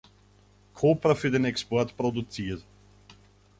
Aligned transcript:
Kopra 0.73 1.13
für 1.13 1.29
den 1.29 1.45
Export 1.45 1.95
produziert. 1.95 2.63